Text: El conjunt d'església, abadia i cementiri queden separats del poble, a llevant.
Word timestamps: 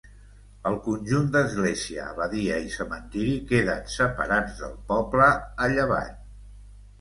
El 0.67 0.75
conjunt 0.85 1.27
d'església, 1.35 2.05
abadia 2.13 2.57
i 2.69 2.71
cementiri 2.77 3.35
queden 3.53 3.85
separats 3.97 4.57
del 4.63 4.75
poble, 4.93 5.29
a 5.67 5.71
llevant. 5.77 6.19